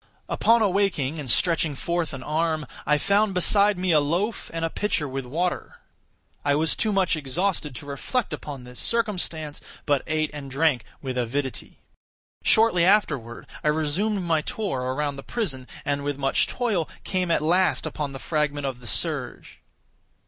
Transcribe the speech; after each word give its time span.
Upon 0.27 0.63
awaking, 0.63 1.19
and 1.19 1.29
stretching 1.29 1.75
forth 1.75 2.11
an 2.11 2.23
arm, 2.23 2.65
I 2.87 2.97
found 2.97 3.35
beside 3.35 3.77
me 3.77 3.91
a 3.91 3.99
loaf 3.99 4.49
and 4.51 4.65
a 4.65 4.69
pitcher 4.71 5.07
with 5.07 5.27
water. 5.27 5.75
I 6.43 6.55
was 6.55 6.75
too 6.75 6.91
much 6.91 7.15
exhausted 7.15 7.75
to 7.75 7.85
reflect 7.85 8.33
upon 8.33 8.63
this 8.63 8.79
circumstance, 8.79 9.61
but 9.85 10.01
ate 10.07 10.31
and 10.33 10.49
drank 10.49 10.85
with 11.03 11.19
avidity. 11.19 11.81
Shortly 12.43 12.83
afterward, 12.83 13.45
I 13.63 13.67
resumed 13.67 14.23
my 14.23 14.41
tour 14.41 14.79
around 14.79 15.17
the 15.17 15.21
prison, 15.21 15.67
and 15.85 16.03
with 16.03 16.17
much 16.17 16.47
toil 16.47 16.89
came 17.03 17.29
at 17.29 17.43
last 17.43 17.85
upon 17.85 18.11
the 18.11 18.17
fragment 18.17 18.65
of 18.65 18.79
the 18.79 18.87
serge. 18.87 19.59